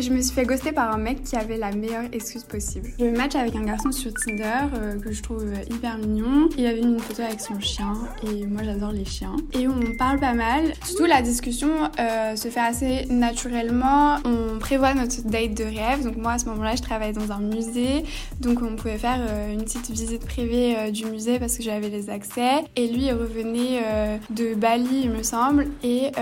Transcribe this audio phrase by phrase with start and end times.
[0.00, 2.90] Je me suis fait ghoster par un mec qui avait la meilleure excuse possible.
[3.00, 6.48] Je match avec un garçon sur Tinder euh, que je trouve euh, hyper mignon.
[6.56, 9.34] Il avait une photo avec son chien et moi j'adore les chiens.
[9.54, 10.72] Et on parle pas mal.
[10.84, 14.18] Surtout la discussion euh, se fait assez naturellement.
[14.24, 16.04] On prévoit notre date de rêve.
[16.04, 18.04] Donc moi à ce moment-là je travaillais dans un musée.
[18.38, 19.20] Donc on pouvait faire
[19.52, 22.62] une petite visite privée du musée parce que j'avais les accès.
[22.76, 26.12] Et lui il revenait de Bali il me semble et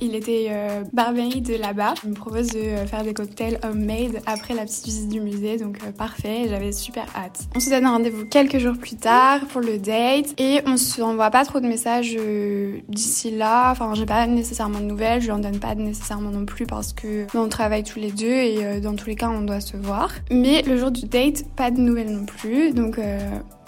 [0.00, 0.52] il était
[0.92, 1.94] barmaid de là-bas.
[2.04, 5.78] Il me propose de faire des cocktail homemade après la petite visite du musée, donc
[5.82, 7.48] euh, parfait, j'avais super hâte.
[7.54, 11.30] On se donne rendez-vous quelques jours plus tard pour le date et on se envoie
[11.30, 15.32] pas trop de messages euh, d'ici là, enfin j'ai pas nécessairement de nouvelles, je lui
[15.32, 18.80] en donne pas nécessairement non plus parce que on travaille tous les deux et euh,
[18.80, 20.10] dans tous les cas on doit se voir.
[20.30, 22.98] Mais le jour du date, pas de nouvelles non plus, donc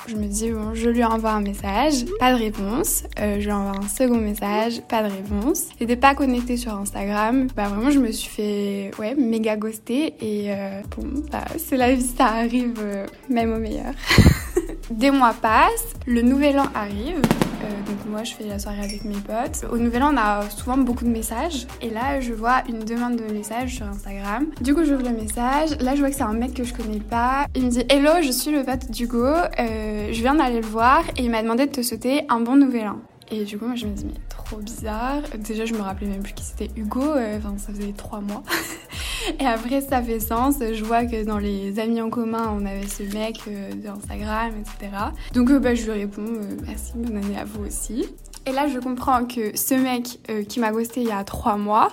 [0.07, 3.05] je me dis, bon, je lui envoie un message, pas de réponse.
[3.19, 5.65] Euh, je lui envoie un second message, pas de réponse.
[5.81, 7.49] Il n'était pas connecté sur Instagram.
[7.57, 10.15] Bah vraiment, je me suis fait, ouais, méga ghoster.
[10.21, 13.93] Et euh, bon, bah c'est la vie, ça arrive euh, même au meilleur.
[14.91, 17.21] Des mois passent, le nouvel an arrive.
[17.87, 19.71] donc moi je fais la soirée avec mes potes.
[19.71, 23.17] Au nouvel an on a souvent beaucoup de messages et là je vois une demande
[23.17, 24.47] de message sur Instagram.
[24.63, 27.01] Du coup j'ouvre le message, là je vois que c'est un mec que je connais
[27.01, 27.47] pas.
[27.55, 31.05] Il me dit Hello je suis le pote d'Hugo, euh, je viens d'aller le voir
[31.17, 32.97] et il m'a demandé de te souhaiter un bon nouvel an.
[33.31, 35.21] Et du coup, moi, je me dis, mais trop bizarre.
[35.37, 37.03] Déjà, je me rappelais même plus qui c'était Hugo.
[37.03, 38.43] Euh, enfin, ça faisait trois mois.
[39.39, 40.57] et après, ça fait sens.
[40.61, 44.93] Je vois que dans les amis en commun, on avait ce mec euh, d'Instagram, etc.
[45.35, 48.07] Donc, bah, je lui réponds, merci, bonne année à vous aussi.
[48.47, 51.91] Et là, je comprends que ce mec qui m'a ghosté il y a trois mois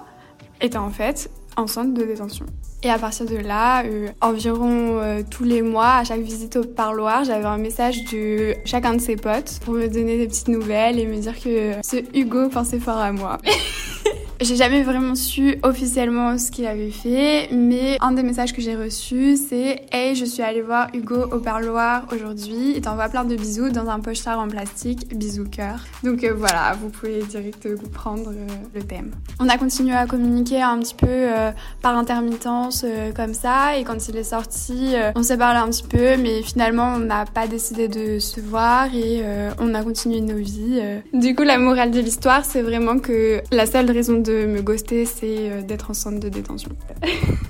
[0.61, 2.45] était en fait en centre de détention.
[2.83, 6.63] Et à partir de là, euh, environ euh, tous les mois, à chaque visite au
[6.63, 10.99] parloir, j'avais un message de chacun de ses potes pour me donner des petites nouvelles
[10.99, 13.39] et me dire que ce Hugo pensait fort à moi.
[14.41, 18.75] J'ai jamais vraiment su officiellement ce qu'il avait fait, mais un des messages que j'ai
[18.75, 22.73] reçus, c'est Hey, je suis allée voir Hugo au parloir aujourd'hui.
[22.75, 25.79] Il t'envoie plein de bisous dans un pochetard en plastique, bisous cœur.
[26.03, 29.11] Donc euh, voilà, vous pouvez direct prendre euh, le thème.
[29.39, 34.09] On a continué à communiquer un petit peu euh, par intermittence comme ça, et quand
[34.09, 37.87] il est sorti, on s'est parlé un petit peu, mais finalement on n'a pas décidé
[37.87, 39.23] de se voir et
[39.59, 40.81] on a continué nos vies.
[41.13, 45.05] Du coup, la morale de l'histoire, c'est vraiment que la seule raison de me ghoster,
[45.05, 46.71] c'est euh, d'être en centre de détention.